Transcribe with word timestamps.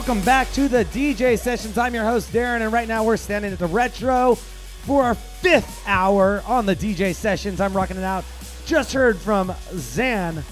Welcome 0.00 0.22
back 0.22 0.50
to 0.52 0.66
the 0.66 0.86
DJ 0.86 1.38
Sessions. 1.38 1.76
I'm 1.76 1.94
your 1.94 2.04
host, 2.04 2.32
Darren, 2.32 2.62
and 2.62 2.72
right 2.72 2.88
now 2.88 3.04
we're 3.04 3.18
standing 3.18 3.52
at 3.52 3.58
the 3.58 3.66
Retro 3.66 4.34
for 4.34 5.02
our 5.02 5.14
fifth 5.14 5.86
hour 5.86 6.42
on 6.46 6.64
the 6.64 6.74
DJ 6.74 7.14
Sessions. 7.14 7.60
I'm 7.60 7.74
rocking 7.74 7.98
it 7.98 8.02
out. 8.02 8.24
Just 8.64 8.94
heard 8.94 9.18
from 9.18 9.52
Zan 9.74 10.42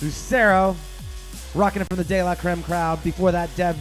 Lucero, 0.00 0.74
rocking 1.54 1.82
it 1.82 1.88
from 1.88 1.98
the 1.98 2.04
De 2.04 2.22
La 2.22 2.34
Creme 2.34 2.62
crowd. 2.62 3.04
Before 3.04 3.30
that, 3.30 3.54
Deb 3.54 3.76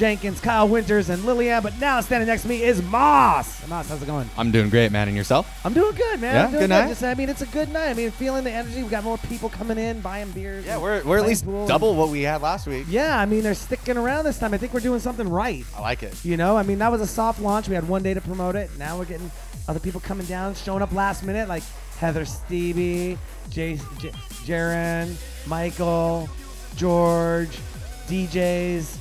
Jenkins, 0.00 0.40
Kyle 0.40 0.66
Winters, 0.66 1.10
and 1.10 1.22
Lillian. 1.26 1.62
But 1.62 1.78
now 1.78 2.00
standing 2.00 2.26
next 2.26 2.40
to 2.44 2.48
me 2.48 2.62
is 2.62 2.80
Moss. 2.84 3.68
Moss, 3.68 3.90
how's 3.90 4.02
it 4.02 4.06
going? 4.06 4.30
I'm 4.38 4.50
doing 4.50 4.70
great, 4.70 4.90
man. 4.90 5.08
And 5.08 5.14
yourself? 5.16 5.46
I'm 5.62 5.74
doing 5.74 5.94
good, 5.94 6.22
man. 6.22 6.34
Yeah, 6.34 6.44
I'm 6.44 6.50
doing 6.52 6.62
good 6.62 6.70
night? 6.70 6.88
Just, 6.88 7.02
I 7.04 7.12
mean, 7.12 7.28
it's 7.28 7.42
a 7.42 7.46
good 7.46 7.70
night. 7.70 7.90
I 7.90 7.92
mean, 7.92 8.10
feeling 8.10 8.42
the 8.44 8.50
energy. 8.50 8.82
We 8.82 8.88
got 8.88 9.04
more 9.04 9.18
people 9.18 9.50
coming 9.50 9.76
in, 9.76 10.00
buying 10.00 10.30
beers. 10.30 10.64
Yeah, 10.64 10.78
we're, 10.78 11.02
we're 11.04 11.18
at 11.18 11.26
least 11.26 11.44
pool 11.44 11.66
double 11.66 11.94
what 11.96 12.08
we 12.08 12.22
had 12.22 12.40
last 12.40 12.66
week. 12.66 12.86
Yeah, 12.88 13.18
I 13.20 13.26
mean, 13.26 13.42
they're 13.42 13.52
sticking 13.52 13.98
around 13.98 14.24
this 14.24 14.38
time. 14.38 14.54
I 14.54 14.56
think 14.56 14.72
we're 14.72 14.80
doing 14.80 15.00
something 15.00 15.28
right. 15.28 15.66
I 15.76 15.82
like 15.82 16.02
it. 16.02 16.24
You 16.24 16.38
know, 16.38 16.56
I 16.56 16.62
mean, 16.62 16.78
that 16.78 16.90
was 16.90 17.02
a 17.02 17.06
soft 17.06 17.38
launch. 17.38 17.68
We 17.68 17.74
had 17.74 17.86
one 17.86 18.02
day 18.02 18.14
to 18.14 18.22
promote 18.22 18.56
it. 18.56 18.70
Now 18.78 18.96
we're 18.96 19.04
getting 19.04 19.30
other 19.68 19.80
people 19.80 20.00
coming 20.00 20.24
down, 20.24 20.54
showing 20.54 20.80
up 20.80 20.92
last 20.92 21.24
minute, 21.24 21.46
like 21.46 21.62
Heather 21.98 22.24
Stevie, 22.24 23.18
J- 23.50 23.78
J- 23.98 24.12
Jaren, 24.46 25.14
Michael, 25.46 26.26
George, 26.74 27.58
DJs, 28.08 28.96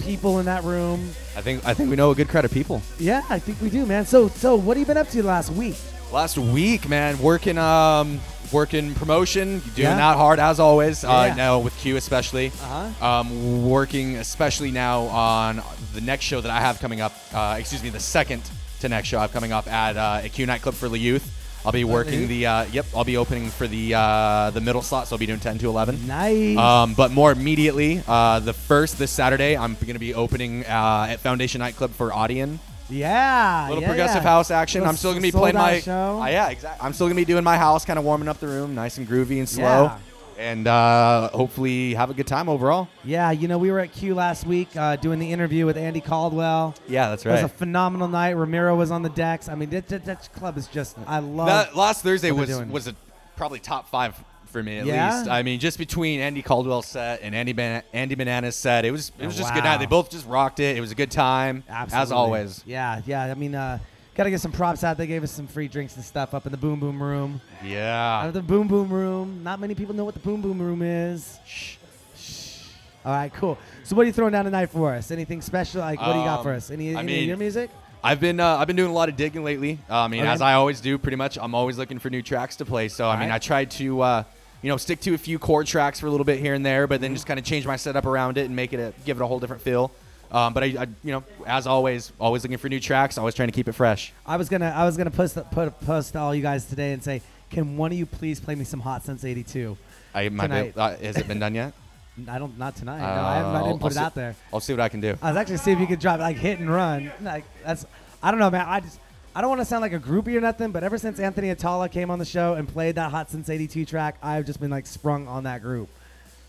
people 0.00 0.38
in 0.38 0.46
that 0.46 0.64
room. 0.64 1.10
I 1.36 1.40
think 1.40 1.64
I 1.66 1.74
think 1.74 1.90
we 1.90 1.96
know 1.96 2.10
a 2.10 2.14
good 2.14 2.28
crowd 2.28 2.44
of 2.44 2.50
people. 2.52 2.82
Yeah, 2.98 3.22
I 3.28 3.38
think 3.38 3.60
we 3.60 3.70
do, 3.70 3.86
man. 3.86 4.06
So, 4.06 4.28
so 4.28 4.56
what 4.56 4.76
have 4.76 4.80
you 4.80 4.86
been 4.86 4.96
up 4.96 5.08
to 5.10 5.22
last 5.22 5.50
week? 5.52 5.76
Last 6.12 6.38
week, 6.38 6.88
man, 6.88 7.18
working 7.20 7.58
um 7.58 8.20
working 8.52 8.94
promotion, 8.94 9.58
doing 9.74 9.88
Yeah. 9.88 9.96
that 9.96 10.16
hard 10.16 10.38
as 10.38 10.58
always. 10.58 11.02
Yeah. 11.04 11.10
Uh, 11.10 11.34
now 11.34 11.58
with 11.58 11.76
Q 11.78 11.96
especially. 11.96 12.48
Uh-huh. 12.48 13.06
Um, 13.06 13.68
working 13.68 14.16
especially 14.16 14.70
now 14.70 15.02
on 15.02 15.62
the 15.94 16.00
next 16.00 16.24
show 16.24 16.40
that 16.40 16.50
I 16.50 16.60
have 16.60 16.80
coming 16.80 17.00
up. 17.00 17.12
Uh, 17.34 17.56
excuse 17.58 17.82
me, 17.82 17.90
the 17.90 18.00
second 18.00 18.42
to 18.80 18.88
next 18.88 19.08
show 19.08 19.18
I 19.18 19.22
have 19.22 19.32
coming 19.32 19.52
up 19.52 19.66
at 19.66 19.96
uh, 19.96 20.20
a 20.24 20.28
Q 20.28 20.46
nightclub 20.46 20.74
for 20.74 20.88
the 20.88 20.98
youth. 20.98 21.34
I'll 21.66 21.72
be 21.72 21.84
working 21.84 22.28
the 22.28 22.46
uh, 22.46 22.64
yep. 22.66 22.86
I'll 22.94 23.04
be 23.04 23.16
opening 23.16 23.48
for 23.50 23.66
the 23.66 23.94
uh, 23.94 24.50
the 24.50 24.60
middle 24.60 24.80
slot, 24.82 25.08
so 25.08 25.14
I'll 25.16 25.18
be 25.18 25.26
doing 25.26 25.40
10 25.40 25.58
to 25.58 25.68
11. 25.68 26.06
Nice. 26.06 26.56
Um, 26.56 26.94
but 26.94 27.10
more 27.10 27.32
immediately, 27.32 28.02
uh, 28.06 28.40
the 28.40 28.52
first 28.52 28.98
this 28.98 29.10
Saturday, 29.10 29.56
I'm 29.56 29.74
going 29.74 29.92
to 29.94 29.98
be 29.98 30.14
opening 30.14 30.64
uh, 30.64 31.06
at 31.10 31.20
Foundation 31.20 31.58
Nightclub 31.58 31.90
for 31.92 32.10
Audion. 32.10 32.58
yeah. 32.88 33.66
Little 33.68 33.82
yeah, 33.82 33.88
progressive 33.88 34.22
yeah. 34.22 34.28
house 34.30 34.50
action. 34.50 34.80
Little 34.80 34.90
I'm 34.90 34.96
still 34.96 35.10
going 35.10 35.22
to 35.22 35.28
be 35.28 35.32
playing 35.32 35.56
my. 35.56 35.80
show. 35.80 36.22
Uh, 36.22 36.26
yeah, 36.28 36.48
exactly. 36.48 36.86
I'm 36.86 36.92
still 36.92 37.06
going 37.06 37.16
to 37.16 37.20
be 37.20 37.24
doing 37.30 37.44
my 37.44 37.56
house, 37.58 37.84
kind 37.84 37.98
of 37.98 38.04
warming 38.04 38.28
up 38.28 38.38
the 38.40 38.46
room, 38.48 38.74
nice 38.74 38.96
and 38.98 39.06
groovy 39.06 39.38
and 39.38 39.48
slow, 39.48 39.84
Yeah. 39.84 39.98
And 40.38 40.66
uh, 40.66 41.28
hopefully 41.30 41.94
have 41.94 42.10
a 42.10 42.14
good 42.14 42.26
time 42.26 42.48
overall. 42.48 42.88
Yeah, 43.04 43.30
you 43.32 43.48
know, 43.48 43.58
we 43.58 43.70
were 43.70 43.80
at 43.80 43.92
Q 43.92 44.14
last 44.14 44.46
week 44.46 44.68
uh, 44.76 44.96
doing 44.96 45.18
the 45.18 45.30
interview 45.32 45.66
with 45.66 45.76
Andy 45.76 46.00
Caldwell. 46.00 46.74
Yeah, 46.88 47.10
that's 47.10 47.26
right. 47.26 47.32
It 47.38 47.42
was 47.42 47.50
a 47.50 47.54
phenomenal 47.54 48.08
night. 48.08 48.30
Ramiro 48.36 48.76
was 48.76 48.90
on 48.90 49.02
the 49.02 49.08
decks. 49.10 49.48
I 49.48 49.54
mean, 49.54 49.70
that, 49.70 49.88
that, 49.88 50.04
that 50.04 50.32
club 50.32 50.56
is 50.56 50.68
just, 50.68 50.96
I 51.06 51.18
love 51.18 51.48
that 51.48 51.76
last 51.76 52.02
Thursday 52.02 52.30
was 52.30 52.50
was 52.66 52.86
a, 52.86 52.94
probably 53.36 53.58
top 53.58 53.88
five 53.90 54.14
for 54.46 54.62
me 54.62 54.78
at 54.78 54.86
Yeah? 54.86 55.18
least. 55.18 55.28
I 55.28 55.42
mean, 55.42 55.60
just 55.60 55.76
between 55.76 56.20
Andy 56.20 56.40
Caldwell's 56.42 56.86
set 56.86 57.20
and 57.22 57.34
Andy 57.34 57.52
Ban- 57.52 57.82
Andy 57.92 58.14
Bananas 58.14 58.56
set, 58.56 58.84
it 58.84 58.90
was 58.90 59.12
it 59.18 59.26
was 59.26 59.36
just 59.36 59.50
a 59.50 59.54
good 59.54 59.64
night. 59.64 59.78
They 59.78 59.86
both 59.86 60.10
just 60.10 60.26
rocked 60.26 60.60
it. 60.60 60.76
It 60.76 60.80
was 60.80 60.90
a 60.90 60.94
good 60.94 61.10
time 61.10 61.64
Absolutely. 61.68 62.02
as 62.02 62.12
always. 62.12 62.62
Yeah, 62.64 63.02
yeah. 63.06 63.24
I 63.24 63.34
mean, 63.34 63.54
uh, 63.54 63.78
got 64.18 64.24
to 64.24 64.30
get 64.30 64.40
some 64.40 64.50
props 64.50 64.82
out. 64.82 64.98
They 64.98 65.06
gave 65.06 65.22
us 65.22 65.30
some 65.30 65.46
free 65.46 65.68
drinks 65.68 65.94
and 65.94 66.04
stuff 66.04 66.34
up 66.34 66.44
in 66.44 66.50
the 66.50 66.58
Boom 66.58 66.80
Boom 66.80 67.00
Room. 67.00 67.40
Out 67.60 67.66
Yeah. 67.68 68.26
of 68.26 68.34
the 68.34 68.42
Boom 68.42 68.66
Boom 68.66 68.90
Room. 68.92 69.42
Not 69.44 69.60
many 69.60 69.76
people 69.76 69.94
know 69.94 70.04
what 70.04 70.14
the 70.14 70.20
Boom 70.20 70.42
Boom 70.42 70.60
Room 70.60 70.82
is. 70.82 71.38
Shh. 71.46 71.76
Shh. 72.16 72.64
All 73.06 73.12
right, 73.12 73.32
cool. 73.32 73.56
So, 73.84 73.94
what 73.94 74.02
are 74.02 74.06
you 74.06 74.12
throwing 74.12 74.32
down 74.32 74.44
tonight 74.44 74.70
for 74.70 74.92
us? 74.92 75.12
Anything 75.12 75.40
special? 75.40 75.80
Like, 75.82 76.00
what 76.00 76.12
do 76.14 76.18
you 76.18 76.24
got 76.24 76.40
Um, 76.40 76.44
for 76.44 76.52
us? 76.52 76.68
Any, 76.72 76.88
I 76.96 76.98
any 76.98 77.00
of 77.00 77.06
mean, 77.06 77.28
your 77.28 77.36
music? 77.36 77.70
I've 78.02 78.18
been 78.18 78.40
uh, 78.40 78.56
I've 78.56 78.66
been 78.66 78.74
doing 78.76 78.90
a 78.90 78.94
lot 78.94 79.08
of 79.08 79.16
digging 79.16 79.44
lately. 79.44 79.78
Uh, 79.88 80.00
I 80.00 80.08
mean, 80.08 80.22
Okay. 80.22 80.30
as 80.30 80.40
I 80.42 80.54
always 80.54 80.80
do, 80.80 80.98
pretty 80.98 81.16
much. 81.16 81.38
I'm 81.40 81.54
always 81.54 81.78
looking 81.78 82.00
for 82.00 82.10
new 82.10 82.22
tracks 82.22 82.56
to 82.56 82.64
play. 82.64 82.88
So 82.88 83.08
I 83.08 83.12
mean, 83.14 83.22
Alright. 83.28 83.36
I 83.36 83.38
tried 83.38 83.70
to 83.72 84.00
uh, 84.00 84.24
you 84.62 84.68
know 84.68 84.76
stick 84.78 85.00
to 85.02 85.14
a 85.14 85.18
few 85.18 85.38
chord 85.38 85.68
tracks 85.68 86.00
for 86.00 86.08
a 86.08 86.10
little 86.10 86.24
bit 86.26 86.40
here 86.40 86.54
and 86.54 86.66
there, 86.66 86.88
but 86.88 87.00
then 87.00 87.14
just 87.14 87.26
kind 87.26 87.38
of 87.38 87.46
change 87.46 87.66
my 87.66 87.76
setup 87.76 88.04
around 88.04 88.36
it 88.36 88.46
and 88.46 88.56
make 88.56 88.72
it 88.72 88.80
a, 88.80 88.92
give 89.04 89.20
it 89.20 89.22
a 89.22 89.26
whole 89.28 89.38
different 89.38 89.62
feel. 89.62 89.92
Um, 90.30 90.52
but 90.52 90.62
I, 90.62 90.66
I, 90.66 90.86
you 91.02 91.12
know, 91.12 91.24
as 91.46 91.66
always, 91.66 92.12
always 92.20 92.42
looking 92.42 92.58
for 92.58 92.68
new 92.68 92.80
tracks. 92.80 93.16
Always 93.18 93.34
trying 93.34 93.48
to 93.48 93.52
keep 93.52 93.68
it 93.68 93.72
fresh. 93.72 94.12
I 94.26 94.36
was 94.36 94.48
gonna, 94.48 94.72
I 94.76 94.84
was 94.84 94.96
gonna 94.96 95.10
post, 95.10 95.38
put, 95.52 95.80
post 95.80 96.12
to 96.12 96.18
all 96.18 96.34
you 96.34 96.42
guys 96.42 96.66
today 96.66 96.92
and 96.92 97.02
say, 97.02 97.22
can 97.50 97.76
one 97.76 97.92
of 97.92 97.98
you 97.98 98.04
please 98.06 98.38
play 98.40 98.54
me 98.54 98.64
some 98.64 98.80
Hot 98.80 99.02
Since 99.04 99.24
'82? 99.24 99.76
I 100.14 100.28
might 100.28 100.48
Tonight. 100.48 100.74
be, 100.74 100.80
uh, 100.80 100.96
has 100.98 101.16
it 101.16 101.26
been 101.28 101.38
done 101.38 101.54
yet? 101.54 101.72
I 102.28 102.38
don't, 102.38 102.58
not 102.58 102.74
tonight. 102.76 102.96
Uh, 103.00 103.14
no, 103.22 103.22
I, 103.28 103.34
haven't, 103.36 103.54
I 103.54 103.58
I'll- 103.58 103.66
didn't 103.68 103.80
put 103.80 103.84
I'll 103.84 103.90
it 103.90 103.94
see- 103.94 104.00
out 104.00 104.14
there. 104.14 104.36
I'll 104.52 104.60
see 104.60 104.72
what 104.72 104.80
I 104.80 104.88
can 104.88 105.00
do. 105.00 105.16
I 105.22 105.28
was 105.30 105.36
actually 105.38 105.56
see 105.58 105.70
if 105.72 105.78
you 105.80 105.86
could 105.86 106.00
drop 106.00 106.18
like 106.20 106.36
hit 106.36 106.58
and 106.58 106.68
run. 106.70 107.10
Like 107.22 107.44
that's 107.64 107.86
I 108.22 108.30
don't 108.30 108.40
know, 108.40 108.50
man. 108.50 108.66
I 108.68 108.80
just 108.80 108.98
I 109.34 109.40
don't 109.40 109.48
want 109.50 109.60
to 109.60 109.64
sound 109.64 109.82
like 109.82 109.92
a 109.92 110.00
groupie 110.00 110.34
or 110.36 110.40
nothing, 110.40 110.72
but 110.72 110.82
ever 110.82 110.98
since 110.98 111.20
Anthony 111.20 111.54
Attalla 111.54 111.90
came 111.90 112.10
on 112.10 112.18
the 112.18 112.24
show 112.24 112.54
and 112.54 112.66
played 112.68 112.96
that 112.96 113.12
Hot 113.12 113.30
Since 113.30 113.48
'82 113.48 113.84
track, 113.86 114.16
I've 114.22 114.44
just 114.46 114.60
been 114.60 114.70
like 114.70 114.86
sprung 114.86 115.26
on 115.28 115.44
that 115.44 115.62
group. 115.62 115.88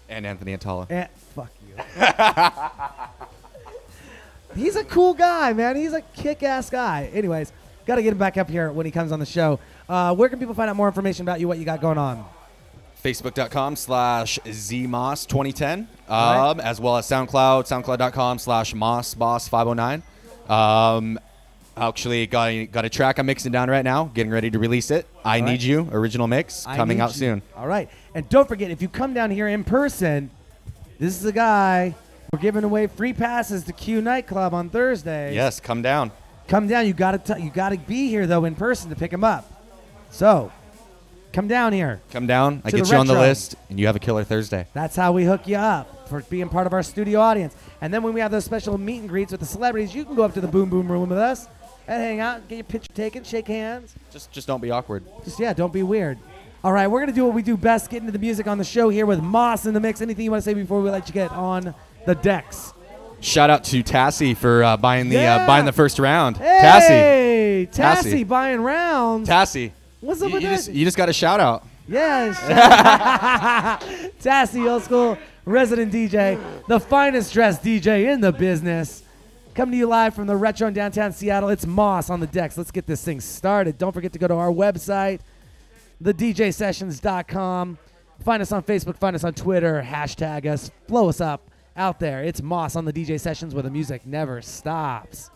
And 0.10 0.26
Anthony 0.26 0.58
Attalla. 0.58 0.88
And 0.90 1.08
fuck 1.36 1.52
you. 1.68 1.76
He's 4.60 4.76
a 4.76 4.84
cool 4.84 5.14
guy, 5.14 5.54
man. 5.54 5.76
He's 5.76 5.94
a 5.94 6.02
kick-ass 6.02 6.70
guy. 6.70 7.10
Anyways, 7.14 7.52
got 7.86 7.96
to 7.96 8.04
get 8.04 8.12
him 8.12 8.18
back 8.18 8.38
up 8.38 8.50
here 8.50 8.72
when 8.72 8.86
he 8.86 8.92
comes 8.92 9.12
on 9.12 9.20
the 9.20 9.26
show. 9.26 9.60
Uh, 9.88 10.14
where 10.16 10.30
can 10.30 10.38
people 10.40 10.54
find 10.54 10.70
out 10.70 10.76
more 10.76 10.88
information 10.88 11.24
about 11.24 11.40
you, 11.40 11.48
what 11.48 11.58
you 11.58 11.66
got 11.66 11.82
going 11.82 11.98
on? 11.98 12.26
Facebook.com 13.04 13.76
slash 13.78 14.38
ZMoss2010, 14.46 15.88
Alright. 16.10 16.40
um, 16.40 16.60
as 16.60 16.82
well 16.82 16.98
as 16.98 17.06
SoundCloud, 17.08 17.64
SoundCloud.com 17.68 18.40
slash 18.40 18.74
MossBoss509. 18.74 20.02
Um, 20.50 21.18
actually, 21.78 22.28
got 22.28 22.50
a, 22.50 22.66
got 22.66 22.84
a 22.86 22.90
track 22.90 23.18
I'm 23.18 23.26
mixing 23.26 23.54
down 23.54 23.70
right 23.70 23.86
now, 23.86 24.12
getting 24.14 24.32
ready 24.32 24.52
to 24.52 24.60
release 24.60 24.92
it. 24.92 25.08
I 25.24 25.40
Alright. 25.40 25.52
Need 25.54 25.64
You, 25.64 25.88
original 25.94 26.28
mix, 26.28 26.68
I 26.68 26.76
coming 26.76 27.00
out 27.00 27.12
you. 27.12 27.20
soon. 27.20 27.42
All 27.56 27.68
right. 27.68 27.90
And 28.14 28.28
don't 28.28 28.48
forget, 28.50 28.70
if 28.70 28.82
you 28.82 28.90
come 28.90 29.14
down 29.14 29.32
here 29.32 29.48
in 29.48 29.64
person, 29.64 30.30
this 31.00 31.18
is 31.18 31.26
a 31.26 31.32
guy. 31.32 31.96
We're 32.32 32.40
giving 32.40 32.64
away 32.64 32.86
free 32.86 33.14
passes 33.14 33.64
to 33.64 33.74
Q 33.74 34.02
Nightclub 34.02 34.54
on 34.54 34.70
Thursday. 34.70 35.34
Yes, 35.34 35.60
come 35.60 35.82
down. 35.82 36.12
Come 36.48 36.68
down. 36.68 36.86
You 36.86 36.94
gotta 36.94 37.18
t- 37.18 37.42
you 37.42 37.50
gotta 37.50 37.78
be 37.78 38.08
here 38.08 38.28
though 38.28 38.46
in 38.46 38.54
person 38.54 38.92
to 38.92 38.96
pick 38.96 39.10
them 39.10 39.24
up. 39.24 39.52
So, 40.12 40.52
come 41.34 41.48
down 41.48 41.74
here. 41.74 42.02
Come 42.12 42.28
down. 42.28 42.62
I 42.64 42.70
get 42.70 42.92
you 42.92 42.98
on 42.98 43.08
the 43.08 43.14
list, 43.14 43.56
and 43.70 43.80
you 43.80 43.88
have 43.88 43.96
a 43.96 44.00
killer 44.00 44.24
Thursday. 44.24 44.68
That's 44.76 44.96
how 44.96 45.12
we 45.12 45.26
hook 45.26 45.48
you 45.48 45.56
up 45.56 46.08
for 46.08 46.22
being 46.22 46.50
part 46.50 46.68
of 46.68 46.74
our 46.74 46.84
studio 46.84 47.20
audience. 47.20 47.56
And 47.82 47.92
then 47.92 48.04
when 48.04 48.14
we 48.14 48.20
have 48.20 48.30
those 48.30 48.46
special 48.46 48.78
meet 48.78 49.00
and 49.00 49.10
greets 49.10 49.32
with 49.32 49.42
the 49.42 49.48
celebrities, 49.48 49.96
you 49.96 50.06
can 50.06 50.14
go 50.14 50.22
up 50.22 50.36
to 50.36 50.42
the 50.42 50.48
Boom 50.48 50.70
Boom 50.70 50.92
Room 50.92 51.10
with 51.10 51.18
us 51.18 51.48
and 51.88 52.00
hang 52.00 52.20
out, 52.20 52.48
get 52.48 52.58
your 52.58 52.64
picture 52.64 52.94
taken, 52.94 53.24
shake 53.24 53.48
hands. 53.48 53.96
Just, 54.12 54.32
just 54.32 54.46
don't 54.46 54.62
be 54.62 54.70
awkward. 54.70 55.04
Just 55.24 55.40
yeah, 55.40 55.54
don't 55.54 55.74
be 55.74 55.82
weird. 55.82 56.20
All 56.64 56.74
right, 56.74 56.86
we're 56.86 57.00
gonna 57.00 57.12
do 57.12 57.26
what 57.26 57.34
we 57.34 57.42
do 57.42 57.58
best, 57.58 57.90
get 57.90 58.02
into 58.02 58.12
the 58.12 58.20
music 58.20 58.46
on 58.46 58.60
the 58.60 58.64
show 58.64 58.90
here 58.90 59.08
with 59.08 59.20
Moss 59.20 59.66
in 59.66 59.74
the 59.74 59.80
mix. 59.80 60.00
Anything 60.02 60.26
you 60.26 60.32
want 60.32 60.44
to 60.44 60.46
say 60.48 60.54
before 60.54 60.80
we 60.82 60.92
let 60.92 61.08
you 61.08 61.14
get 61.14 61.32
on 61.32 61.74
the 62.10 62.16
decks? 62.16 62.74
Shout 63.22 63.52
out 63.52 63.64
to 63.66 63.84
Tassie 63.84 64.36
for 64.36 64.64
uh, 64.64 64.78
buying 64.78 65.10
the 65.10 65.18
Yeah. 65.18 65.44
uh, 65.44 65.48
buying 65.48 65.66
the 65.66 65.72
first 65.72 66.00
round. 66.00 66.38
Tassie, 66.38 66.88
Hey, 66.88 67.68
Tassie, 67.72 68.24
Tassie. 68.24 68.28
buying 68.28 68.62
rounds. 68.62 69.30
Tassie. 69.30 69.72
What's 70.02 70.22
up 70.24 70.30
You, 70.30 70.34
with 70.34 70.44
you 70.44 70.50
that? 70.50 70.56
just, 70.56 70.72
you 70.72 70.86
just 70.86 70.98
got 70.98 71.08
a 71.10 71.14
shout 71.14 71.40
out. 71.40 71.66
Yes. 71.88 72.36
Tassie, 74.24 74.68
old 74.68 74.84
school 74.84 75.18
resident 75.46 75.92
DJ, 75.94 76.40
the 76.68 76.80
finest 76.80 77.32
dressed 77.34 77.62
DJ 77.62 78.12
in 78.12 78.22
the 78.22 78.32
business. 78.32 79.04
Coming 79.54 79.74
to 79.74 79.78
you 79.78 79.88
live 79.88 80.16
from 80.16 80.26
the 80.26 80.36
Retro 80.36 80.68
in 80.68 80.74
downtown 80.74 81.12
Seattle. 81.12 81.50
It's 81.50 81.66
Moss 81.68 82.10
on 82.10 82.20
the 82.22 82.28
decks. 82.28 82.58
Let's 82.58 82.72
get 82.72 82.88
this 82.88 83.04
thing 83.04 83.20
started. 83.20 83.78
Don't 83.78 83.92
forget 83.92 84.14
to 84.14 84.20
go 84.20 84.28
to 84.28 84.34
our 84.36 84.50
website, 84.52 85.20
thedjsessions.com. 86.04 87.78
Find 88.24 88.42
us 88.42 88.52
on 88.52 88.64
Facebook, 88.64 88.98
find 88.98 89.16
us 89.16 89.24
on 89.24 89.34
Twitter, 89.34 89.86
hashtag 89.86 90.46
us, 90.46 90.72
blow 90.88 91.10
us 91.10 91.22
up 91.22 91.42
out 91.80 92.00
there. 92.00 92.22
It's 92.24 92.42
Moss 92.42 92.76
on 92.76 92.86
the 92.86 92.94
DJ 92.94 93.20
Sessions 93.20 93.54
where 93.56 93.64
the 93.64 93.72
music 93.72 94.06
never 94.06 94.42
stops. 94.42 95.32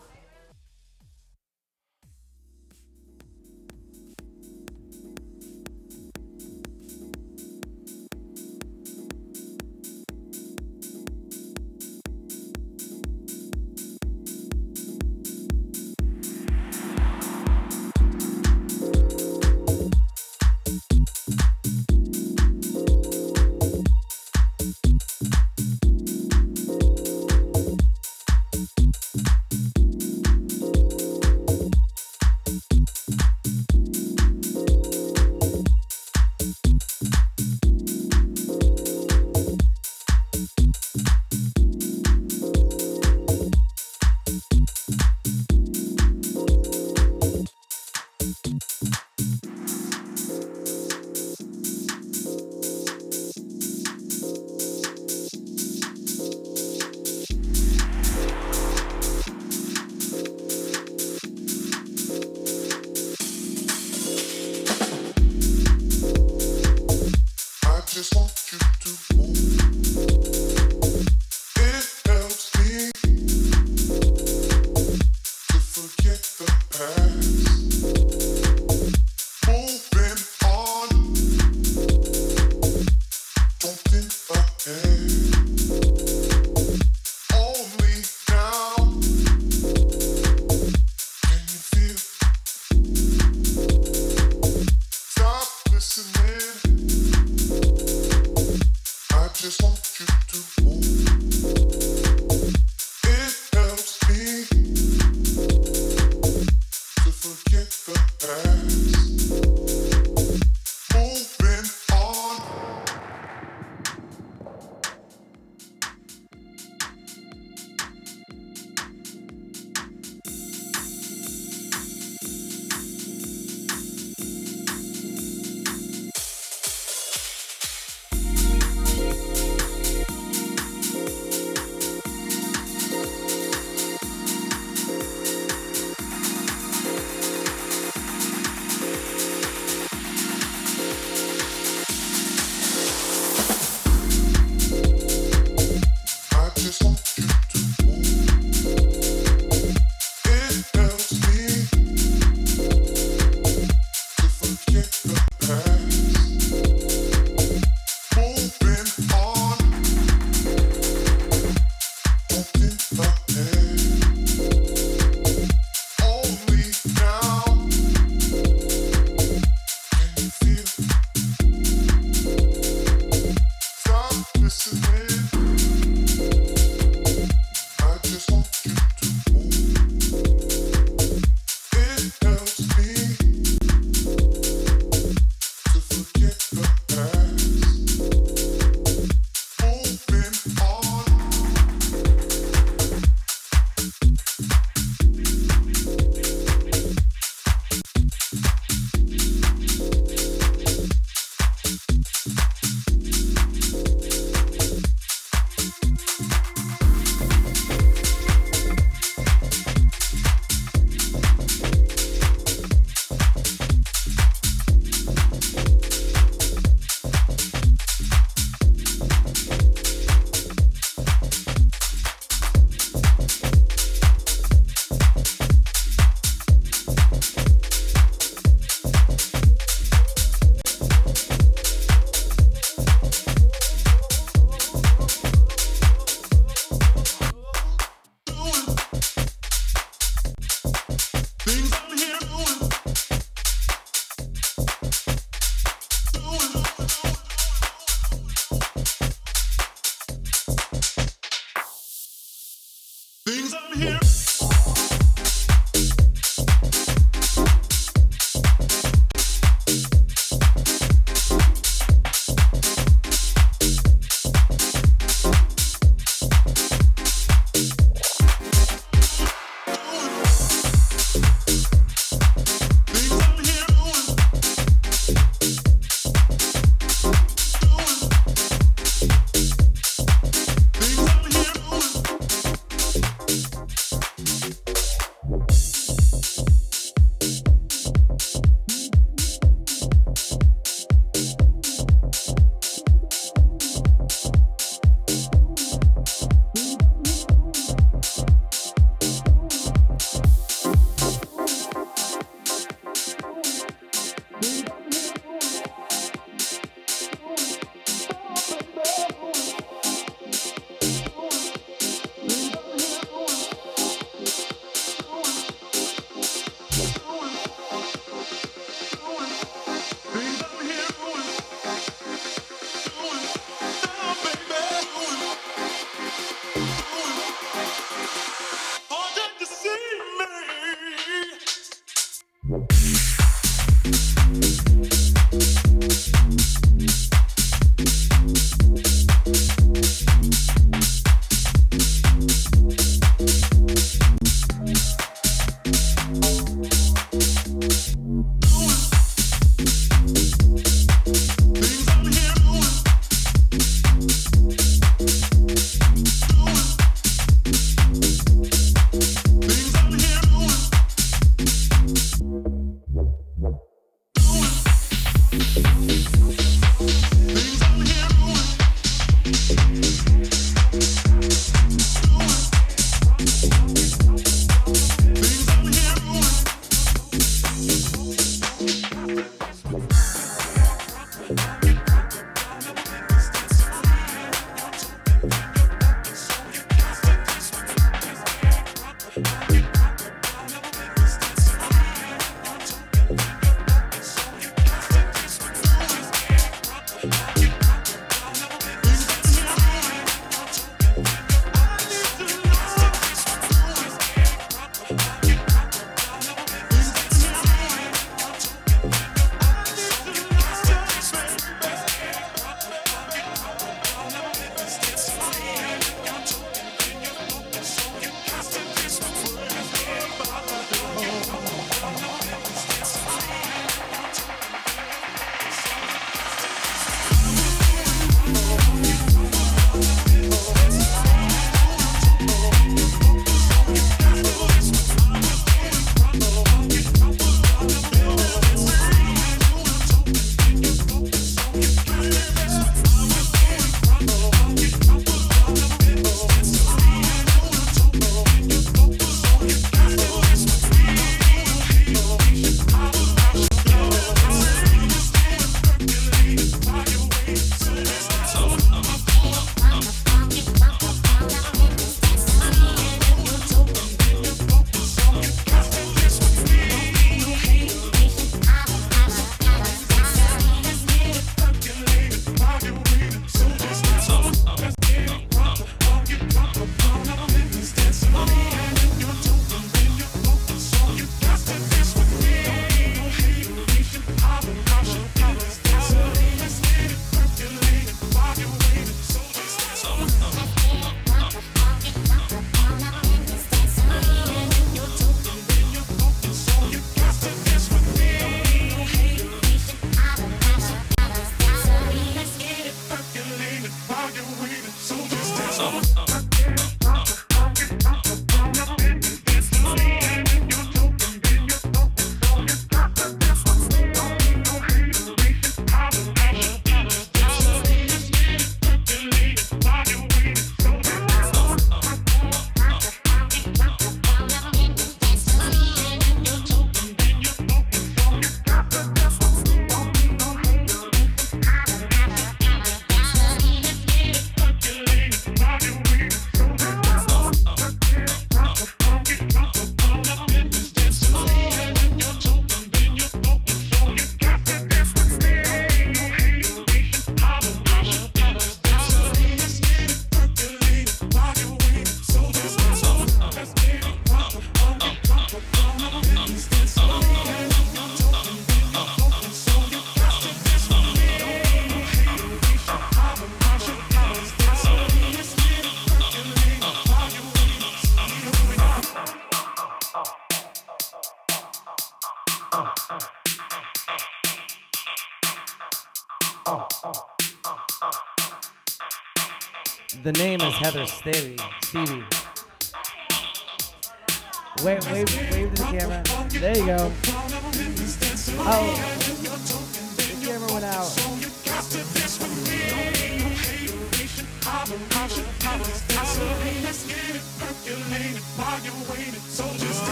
Heather 580.64 580.86
Stevie. 580.86 581.36
Stevie. 581.62 582.13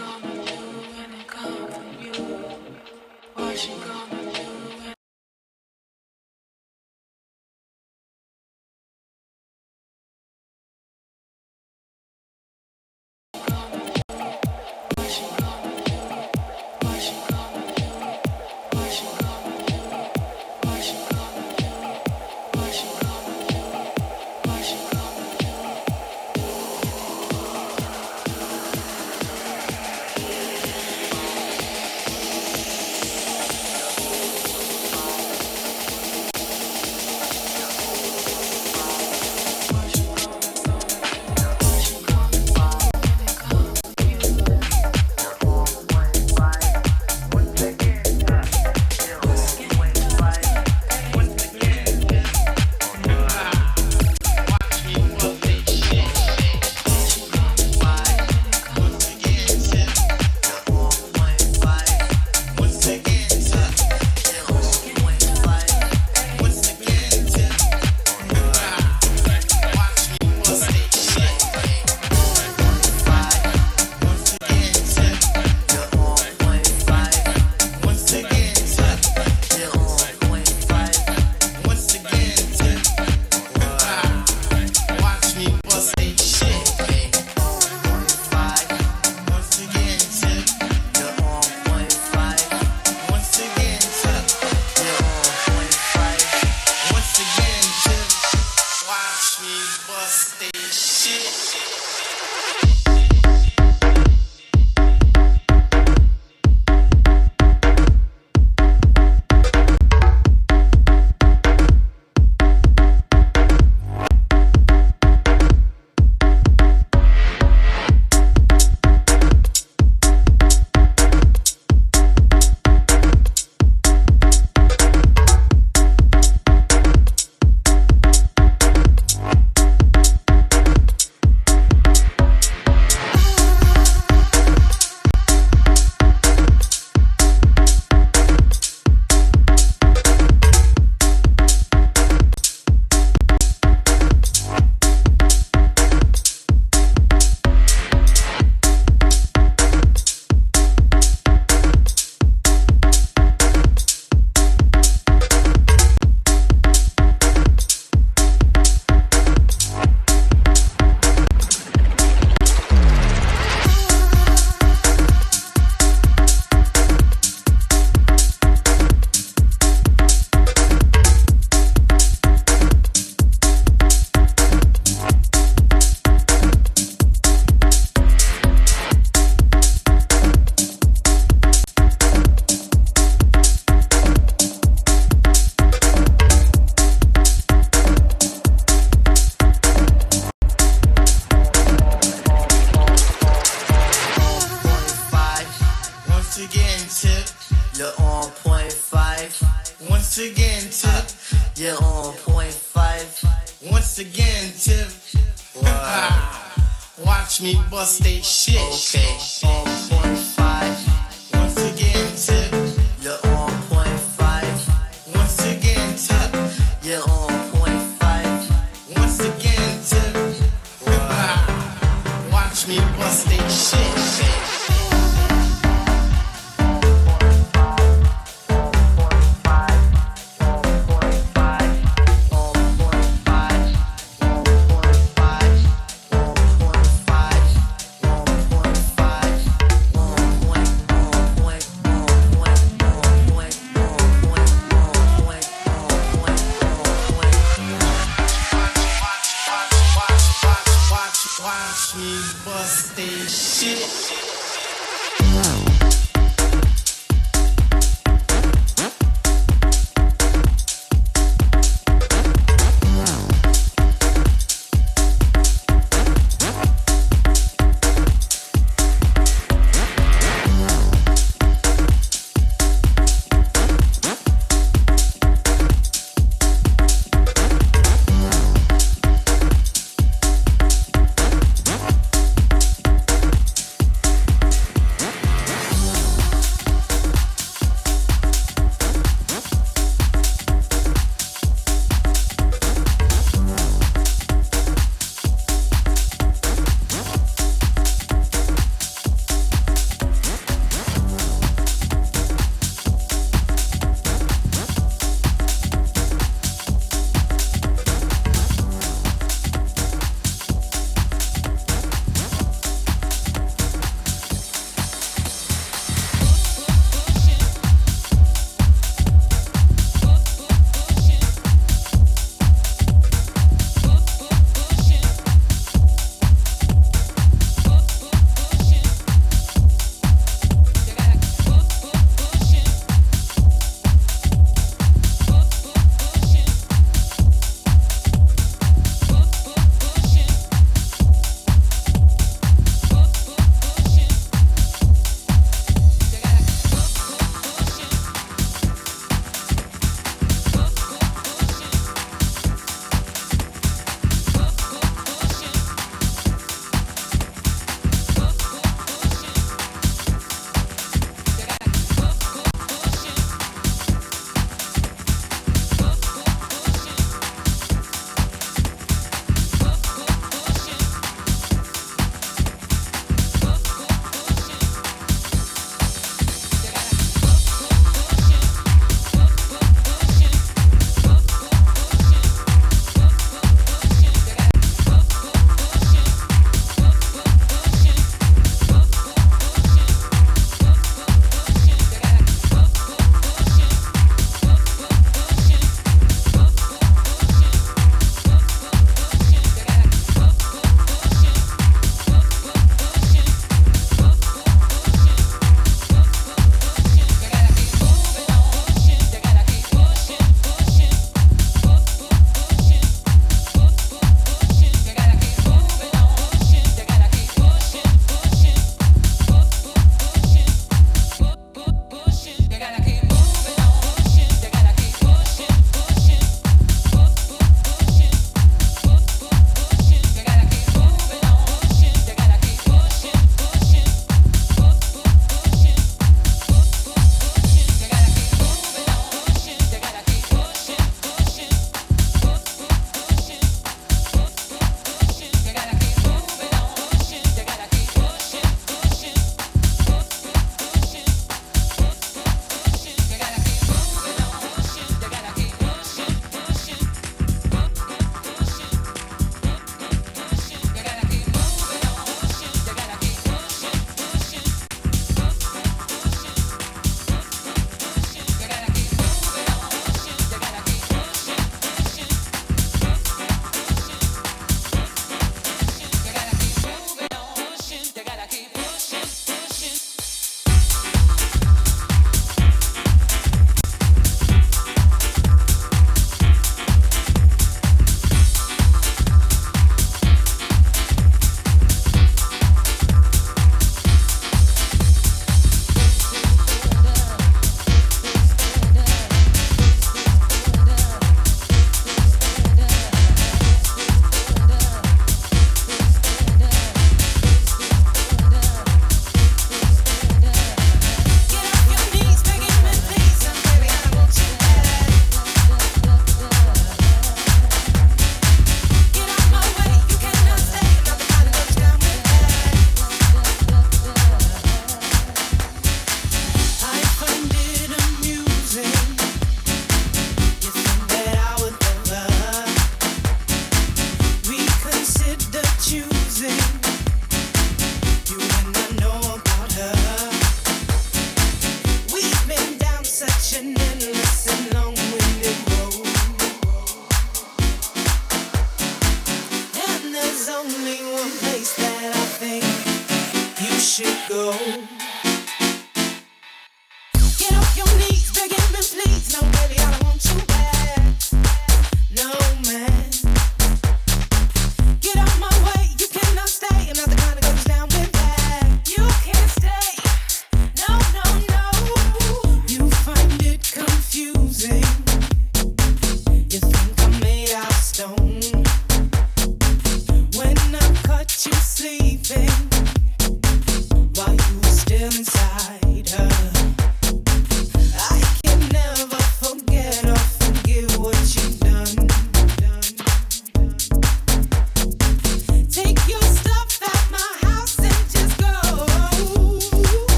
Thank 0.00 0.24
you. 0.34 0.39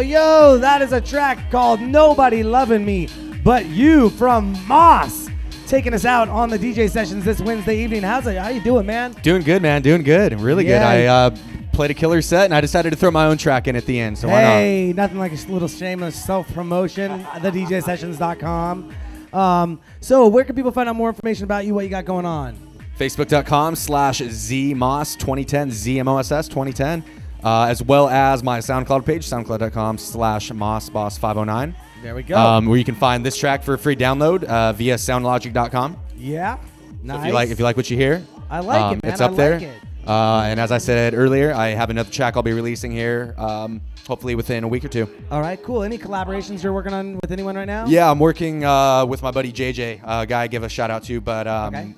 Yo. 0.00 0.58
That 0.58 0.82
is 0.82 0.92
a 0.92 1.00
track 1.00 1.50
called 1.50 1.80
Nobody 1.80 2.42
Loving 2.42 2.84
Me 2.84 3.08
But 3.42 3.66
You 3.66 4.10
from 4.10 4.54
Møss. 4.66 5.32
Taking 5.66 5.94
us 5.94 6.04
out 6.04 6.28
on 6.28 6.48
the 6.48 6.58
DJ 6.58 6.88
sessions 6.90 7.24
this 7.24 7.40
Wednesday 7.40 7.82
evening. 7.82 8.02
How's 8.02 8.26
it? 8.26 8.36
How 8.36 8.48
you 8.48 8.60
doing, 8.60 8.86
man? 8.86 9.12
Doing 9.22 9.42
good, 9.42 9.62
man. 9.62 9.82
Doing 9.82 10.02
good. 10.02 10.40
Really 10.40 10.64
good. 10.64 10.82
I 10.82 11.06
uh, 11.06 11.36
played 11.72 11.90
a 11.90 11.94
killer 11.94 12.22
set, 12.22 12.44
and 12.44 12.54
I 12.54 12.60
decided 12.60 12.90
to 12.90 12.96
throw 12.96 13.10
my 13.10 13.26
own 13.26 13.36
track 13.36 13.66
in 13.66 13.76
at 13.76 13.84
the 13.86 13.98
end. 13.98 14.16
So 14.18 14.28
why 14.28 14.42
not? 14.42 14.48
Hey, 14.48 14.92
nothing 14.94 15.18
like 15.18 15.32
a 15.32 15.52
little 15.52 15.68
shameless 15.68 16.22
self 16.24 16.52
promotion. 16.54 17.24
TheDJSessions.com. 17.24 18.94
Um, 19.32 19.80
so, 20.00 20.28
where 20.28 20.44
can 20.44 20.54
people 20.54 20.70
find 20.72 20.88
out 20.88 20.96
more 20.96 21.08
information 21.08 21.44
about 21.44 21.66
you, 21.66 21.74
what 21.74 21.84
you 21.84 21.90
got 21.90 22.04
going 22.04 22.24
on? 22.24 22.56
Facebook.com 22.98 23.76
slash 23.76 24.20
ZMOS 24.20 25.18
2010, 25.18 25.70
ZMOSS 25.70 26.48
2010, 26.48 27.04
uh, 27.44 27.64
as 27.64 27.82
well 27.82 28.08
as 28.08 28.42
my 28.42 28.58
SoundCloud 28.58 29.04
page, 29.06 29.26
SoundCloud.com 29.26 29.98
slash 29.98 30.50
MossBoss509, 30.50 31.74
There 32.02 32.14
we 32.14 32.22
go. 32.22 32.36
um, 32.38 32.66
where 32.66 32.78
you 32.78 32.84
can 32.84 32.94
find 32.94 33.24
this 33.24 33.36
track 33.36 33.62
for 33.62 33.74
a 33.74 33.78
free 33.78 33.96
download 33.96 34.44
uh, 34.44 34.72
via 34.72 34.94
SoundLogic.com. 34.96 35.96
yeah. 36.16 36.58
Nice. 37.02 37.20
If 37.20 37.26
you 37.26 37.32
like, 37.34 37.50
if 37.50 37.58
you 37.60 37.64
like 37.64 37.76
what 37.76 37.88
you 37.88 37.96
hear, 37.96 38.26
I 38.50 38.58
like 38.60 38.96
it, 38.96 39.02
man. 39.04 39.12
It's 39.12 39.20
up 39.20 39.30
like 39.32 39.36
there. 39.36 39.54
it. 39.58 39.82
Uh, 40.08 40.40
and 40.46 40.58
as 40.58 40.72
I 40.72 40.78
said 40.78 41.14
earlier, 41.14 41.52
I 41.54 41.68
have 41.68 41.88
another 41.90 42.10
track 42.10 42.36
I'll 42.36 42.42
be 42.42 42.52
releasing 42.52 42.90
here, 42.90 43.34
um, 43.38 43.80
hopefully 44.08 44.34
within 44.34 44.64
a 44.64 44.68
week 44.68 44.84
or 44.84 44.88
two. 44.88 45.08
All 45.30 45.40
right, 45.40 45.60
cool. 45.62 45.84
Any 45.84 45.98
collaborations 45.98 46.64
you're 46.64 46.72
working 46.72 46.92
on 46.92 47.14
with 47.22 47.30
anyone 47.30 47.54
right 47.54 47.64
now? 47.64 47.86
Yeah, 47.86 48.10
I'm 48.10 48.18
working 48.18 48.64
uh, 48.64 49.04
with 49.06 49.22
my 49.22 49.30
buddy 49.30 49.52
JJ, 49.52 50.00
a 50.04 50.26
guy 50.26 50.42
I 50.42 50.46
give 50.48 50.64
a 50.64 50.68
shout 50.68 50.90
out 50.90 51.04
to. 51.04 51.20
But 51.20 51.46
um, 51.46 51.74
Okay. 51.74 51.94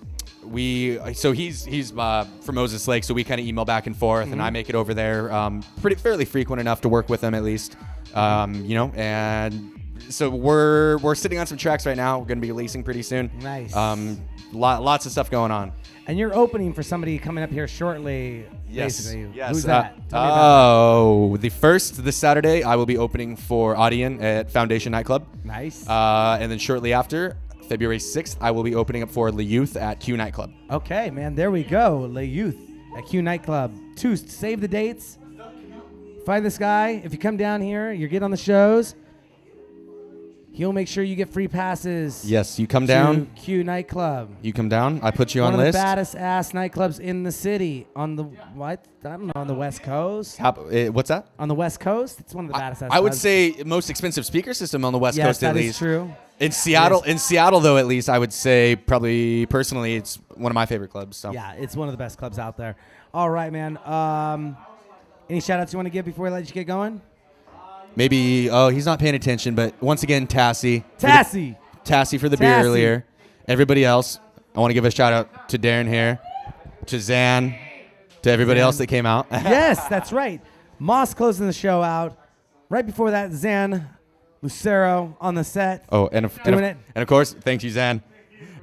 We, 0.51 0.99
so 1.14 1.32
he's 1.32 1.64
he's 1.64 1.96
uh, 1.96 2.26
from 2.40 2.55
Moses 2.57 2.86
Lake, 2.88 3.05
so 3.05 3.14
we 3.14 3.24
kind 3.24 3.40
of 3.40 3.46
email 3.46 3.64
back 3.64 3.86
and 3.86 3.96
forth, 3.96 4.24
and 4.24 4.34
Mm-hmm. 4.34 4.42
I 4.42 4.51
make 4.51 4.68
it 4.68 4.74
over 4.74 4.94
there. 4.94 5.32
Um, 5.32 5.62
pretty 5.80 5.96
fairly 5.96 6.24
frequent 6.24 6.61
enough 6.61 6.80
to 6.82 6.88
work 6.88 7.09
with 7.09 7.22
him 7.22 7.34
at 7.34 7.42
least. 7.42 7.76
Um, 8.14 8.64
you 8.64 8.74
know, 8.74 8.92
and 8.94 9.80
so 10.09 10.30
we're 10.30 10.99
we're 10.99 11.14
sitting 11.14 11.38
on 11.38 11.46
some 11.46 11.59
tracks 11.59 11.84
right 11.86 11.96
now. 11.96 12.18
We're 12.18 12.26
gonna 12.26 12.40
be 12.40 12.51
releasing 12.51 12.82
pretty 12.82 13.03
soon. 13.03 13.30
Nice. 13.40 13.74
Um, 13.74 14.20
lot, 14.53 14.82
lots 14.82 15.07
of 15.07 15.12
stuff 15.12 15.30
going 15.30 15.51
on. 15.51 15.72
And 16.07 16.18
you're 16.18 16.34
opening 16.34 16.72
for 16.72 16.82
somebody 16.82 17.18
coming 17.18 17.44
up 17.44 17.51
here 17.51 17.68
shortly. 17.68 18.46
Yes. 18.66 18.96
Basically. 18.96 19.30
Yes. 19.34 19.51
Who's 19.51 19.64
uh, 19.66 19.68
that? 19.68 20.09
Tell 20.09 20.22
me 20.22 20.28
about 20.28 20.38
oh, 20.40 21.36
the 21.36 21.51
first 21.51 22.03
this 22.03 22.16
Saturday, 22.16 22.62
I 22.62 22.76
will 22.76 22.86
be 22.86 22.96
opening 22.96 23.36
for 23.36 23.74
Audion 23.74 24.22
at 24.22 24.51
Foundation 24.51 24.92
Nightclub. 24.92 25.26
Nice. 25.44 25.86
Uh, 25.86 26.38
and 26.40 26.51
then 26.51 26.59
shortly 26.59 26.94
after, 26.94 27.36
February 27.69 27.99
6th, 27.99 28.37
I 28.41 28.51
will 28.51 28.62
be 28.62 28.75
opening 28.75 29.03
up 29.03 29.11
for 29.11 29.31
Le 29.31 29.43
Youth 29.43 29.77
at 29.77 30.01
Q 30.01 30.16
Nightclub. 30.16 30.51
okay, 30.71 31.11
man. 31.11 31.35
There 31.35 31.51
we 31.51 31.62
go. 31.64 32.09
Le 32.11 32.23
Youth 32.23 32.57
at 32.97 33.07
Q 33.07 33.23
Nightclub. 33.23 33.73
Two. 33.97 34.16
Save 34.16 34.61
the 34.61 34.69
dates. 34.69 35.19
Find 36.25 36.45
this 36.45 36.59
guy. 36.59 37.01
If 37.05 37.12
you 37.12 37.19
come 37.19 37.37
down 37.37 37.61
here, 37.62 37.91
you 37.93 38.07
get 38.09 38.23
on 38.23 38.31
the 38.31 38.37
shows. 38.37 38.95
He'll 40.53 40.73
make 40.73 40.89
sure 40.89 41.05
you 41.05 41.14
get 41.14 41.29
free 41.33 41.47
passes. 41.47 42.29
Yes, 42.29 42.59
you 42.59 42.66
come 42.66 42.83
to 42.85 42.93
down. 42.93 43.31
Q 43.37 43.62
Nightclub. 43.62 44.29
You 44.43 44.53
come 44.53 44.69
down. 44.69 44.99
I 45.03 45.12
put 45.12 45.33
you 45.35 45.43
One 45.43 45.53
on 45.55 45.61
of 45.61 45.64
list. 45.66 45.79
the 45.79 45.83
baddest 45.83 46.16
ass 46.16 46.51
nightclubs 46.53 46.99
in 46.99 47.23
the 47.23 47.31
city. 47.31 47.87
On 47.95 48.16
the 48.16 48.25
what? 48.25 48.85
I 49.05 49.09
don't 49.11 49.27
know. 49.27 49.33
On 49.37 49.47
the 49.47 49.55
West 49.55 49.83
Coast. 49.85 50.37
How, 50.37 50.51
uh, 50.51 50.87
what's 50.87 51.09
that? 51.11 51.29
On 51.39 51.47
the 51.49 51.55
West 51.55 51.79
Coast, 51.79 52.19
it's 52.19 52.35
one 52.35 52.47
of 52.47 52.53
the 52.53 52.59
baddest. 52.59 52.83
ass 52.83 52.89
I 52.93 52.99
would 52.99 53.11
clubs. 53.11 53.21
say 53.21 53.55
most 53.64 53.89
expensive 53.89 54.27
speaker 54.27 54.53
system 54.53 54.85
on 54.85 54.93
the 54.93 54.99
West 54.99 55.16
yes, 55.16 55.27
Coast 55.29 55.45
at 55.45 55.55
least. 55.55 55.79
that 55.79 55.87
is 55.87 55.93
true. 55.93 56.12
In 56.41 56.53
Seattle, 56.53 57.03
in 57.03 57.18
Seattle 57.18 57.61
though, 57.61 57.76
at 57.78 57.86
least 57.86 58.09
I 58.09 58.18
would 58.18 58.32
say 58.32 58.76
probably 58.76 59.47
personally, 59.47 59.97
it's 59.97 60.16
one 60.34 60.53
of 60.53 60.55
my 60.55 60.66
favorite 60.66 60.91
clubs. 60.91 61.16
So 61.16 61.32
Yeah, 61.32 61.53
it's 61.55 61.74
one 61.74 61.89
of 61.89 61.93
the 61.93 61.99
best 61.99 62.16
clubs 62.18 62.39
out 62.39 62.57
there. 62.57 62.76
All 63.12 63.28
right, 63.28 63.53
man. 63.53 63.76
Um, 63.84 64.57
any 65.28 65.41
shout 65.41 65.59
outs 65.61 65.72
you 65.72 65.78
want 65.78 65.86
to 65.86 65.91
give 65.91 66.05
before 66.05 66.24
we 66.26 66.30
let 66.30 66.47
you 66.47 66.55
get 66.55 66.64
going? 66.66 67.01
maybe 67.97 68.49
oh 68.51 68.68
he's 68.68 68.86
not 68.86 68.99
paying 69.01 69.14
attention, 69.16 69.55
but 69.57 69.74
once 69.82 70.03
again 70.05 70.26
Tassie, 70.26 70.84
for 70.99 71.01
the- 71.01 71.07
Tassie. 71.09 71.57
Tassie 71.84 72.20
for 72.20 72.28
the 72.28 72.36
beer 72.36 72.49
Tassie. 72.51 72.64
earlier. 72.64 73.05
Everybody 73.49 73.84
else, 73.84 74.20
I 74.55 74.61
want 74.61 74.70
to 74.70 74.74
give 74.74 74.84
a 74.84 74.91
shout 74.91 75.12
out 75.12 75.49
to 75.49 75.59
Darren 75.59 75.89
here, 75.89 76.20
to 76.86 77.01
Zan, 77.01 77.55
to 78.22 78.30
everybody 78.30 78.61
else 78.61 78.76
that 78.78 78.86
came 78.89 79.07
out. 79.07 79.26
yes, 79.32 79.89
that's 79.89 80.12
right. 80.12 80.41
Møss 80.80 81.16
closing 81.16 81.47
the 81.47 81.53
show 81.53 81.82
out. 81.82 82.16
Right 82.68 82.84
before 82.84 83.11
that, 83.11 83.32
Zan 83.32 83.89
Lucero 84.43 85.16
on 85.20 85.34
the 85.34 85.45
set. 85.45 85.84
oh, 85.91 86.09
and 86.12 86.24
of, 86.26 86.39
and, 86.45 86.55
of, 86.55 86.61
and 86.62 86.76
of 86.97 87.09
course, 87.09 87.32
thank 87.32 87.62
you 87.64 87.70
Zan, 87.70 88.03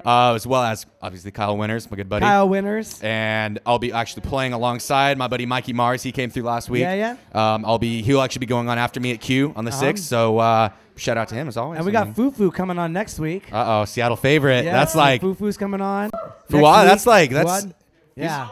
uh, 0.04 0.34
as 0.34 0.46
well 0.46 0.62
as 0.62 0.86
obviously 1.02 1.30
Kyle 1.30 1.56
Winters, 1.56 1.90
my 1.90 1.96
good 1.96 2.08
buddy. 2.08 2.24
Kyle 2.24 2.48
Winters. 2.48 3.00
and 3.02 3.58
I'll 3.66 3.78
be 3.78 3.92
actually 3.92 4.22
playing 4.22 4.52
alongside 4.52 5.18
my 5.18 5.28
buddy 5.28 5.44
Mikey 5.46 5.72
Mars. 5.72 6.02
He 6.02 6.12
came 6.12 6.30
through 6.30 6.44
last 6.44 6.70
week. 6.70 6.80
Yeah, 6.82 7.16
yeah. 7.34 7.54
Um, 7.54 7.64
I'll 7.64 7.78
be. 7.78 8.02
He'll 8.02 8.20
actually 8.22 8.40
be 8.40 8.46
going 8.46 8.68
on 8.68 8.78
after 8.78 9.00
me 9.00 9.12
at 9.12 9.20
Q 9.20 9.52
on 9.56 9.64
the 9.64 9.70
Uh-huh. 9.70 9.80
sixth. 9.80 10.04
So 10.04 10.38
uh, 10.38 10.70
shout 10.96 11.18
out 11.18 11.28
to 11.28 11.34
him 11.34 11.48
as 11.48 11.56
always. 11.56 11.78
And 11.78 11.86
we 11.86 11.92
got 11.92 12.08
Fufu 12.08 12.52
coming 12.54 12.78
on 12.78 12.92
next 12.92 13.18
week. 13.18 13.52
Uh 13.52 13.80
oh, 13.80 13.84
Seattle 13.84 14.16
favorite. 14.16 14.64
Yeah, 14.64 14.72
that's 14.72 14.94
like 14.94 15.20
Fufu's 15.20 15.56
coming 15.58 15.80
on. 15.82 16.10
Next 16.48 16.62
that's 16.62 17.06
like- 17.06 17.30
that's- 17.30 17.62
Fuad. 17.64 17.74
yeah. 18.16 18.48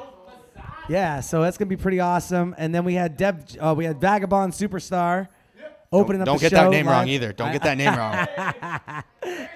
Yeah, 0.87 1.20
so 1.20 1.41
that's 1.41 1.57
gonna 1.57 1.70
be 1.70 1.77
pretty 1.79 2.01
awesome. 2.01 2.55
And 2.59 2.75
then 2.75 2.85
we 2.85 2.93
had 2.93 3.16
Deb, 3.16 3.47
uh, 3.59 3.75
we 3.75 3.87
had 3.87 3.99
Vagabond 4.03 4.53
Superstar 4.53 5.29
opening 5.95 6.22
up 6.22 6.26
Don't 6.26 6.36
the 6.36 6.51
get 6.51 6.53
that 6.53 6.70
name 6.70 6.86
live. 6.86 6.95
wrong 6.95 7.09
either. 7.09 7.32
Don't 7.32 7.53
get 7.53 7.62
that 7.62 7.76
name 7.78 7.95
wrong. 7.95 9.03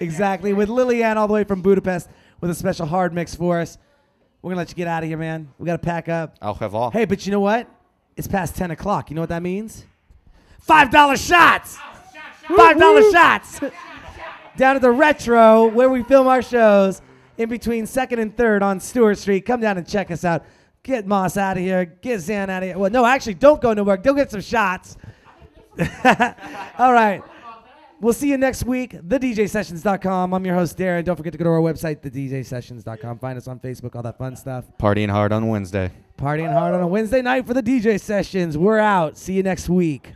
Exactly, 0.01 0.53
with 0.53 0.69
Lillian 0.69 1.19
all 1.19 1.27
the 1.27 1.35
way 1.35 1.45
from 1.45 1.61
Budapest 1.61 2.09
with 2.41 2.51
a 2.51 2.55
special 2.55 2.87
hard 2.87 3.13
mix 3.13 3.35
for 3.35 3.61
us. 3.61 3.79
We're 4.41 4.51
gonna 4.51 4.59
let 4.61 4.69
you 4.71 4.77
get 4.77 4.87
out 4.87 5.03
of 5.03 5.09
here, 5.09 5.19
man. 5.19 5.53
We 5.59 5.67
gotta 5.67 5.79
pack 5.79 6.09
up. 6.09 6.37
I'll 6.41 6.55
have 6.55 6.75
all. 6.75 6.91
Hey, 6.91 7.05
but 7.05 7.27
you 7.27 7.33
know 7.33 7.41
what? 7.41 7.69
It's 8.17 8.29
past 8.29 8.55
10 8.57 8.71
o'clock. 8.71 9.11
You 9.11 9.17
know 9.17 9.23
what 9.23 9.29
that 9.31 9.43
means? 9.43 9.85
$5 10.67 11.27
shots! 11.27 11.79
$5 12.49 13.13
shots! 13.13 13.61
down 14.57 14.77
at 14.77 14.83
the 14.83 14.91
Retro, 14.91 15.67
where 15.67 15.89
we 15.89 16.03
film 16.03 16.27
our 16.27 16.43
shows, 16.43 17.01
in 17.37 17.49
between 17.49 17.85
2nd 17.85 18.19
and 18.21 18.37
3rd 18.37 18.63
on 18.63 18.81
Stewart 18.81 19.19
Street. 19.19 19.47
Come 19.47 19.61
down 19.61 19.79
and 19.79 19.87
check 19.87 20.11
us 20.11 20.25
out. 20.25 20.45
Get 20.83 21.07
Møss 21.07 21.37
out 21.37 21.57
of 21.57 21.63
here. 21.63 21.85
Get 21.85 22.21
Zan 22.21 22.51
out 22.51 22.63
of 22.63 22.69
here. 22.69 22.79
Well, 22.79 22.91
no, 22.91 23.05
actually, 23.05 23.35
don't 23.35 23.61
go 23.61 23.71
to 23.71 23.75
nowhere. 23.77 23.97
Go 23.97 24.15
get 24.15 24.31
some 24.31 24.41
shots. 24.41 24.97
All 26.79 26.93
right. 26.93 27.23
We'll 28.01 28.13
see 28.13 28.29
you 28.29 28.39
next 28.39 28.65
week. 28.65 28.93
TheDJSessions.com. 28.93 30.33
I'm 30.33 30.45
your 30.45 30.55
host, 30.55 30.79
Darren. 30.79 31.05
Don't 31.05 31.17
forget 31.17 31.33
to 31.33 31.39
go 31.39 31.45
to 31.45 31.51
our 31.51 31.61
website, 31.61 32.01
TheDJSessions.com. 32.01 33.19
Find 33.19 33.37
us 33.37 33.49
on 33.49 33.59
Facebook, 33.59 33.97
all 33.97 34.03
that 34.03 34.19
fun 34.19 34.37
stuff. 34.37 34.65
Partying 34.79 35.11
hard 35.11 35.33
on 35.33 35.49
Wednesday. 35.49 35.91
Partying 36.17 36.53
hard 36.53 36.75
on 36.75 36.81
a 36.81 36.87
Wednesday 36.87 37.23
night 37.23 37.47
for 37.47 37.55
the 37.55 37.63
DJ 37.63 38.01
sessions. 38.01 38.57
We're 38.57 38.79
out. 38.79 39.17
See 39.17 39.33
you 39.35 39.43
next 39.43 39.69
week. 39.69 40.15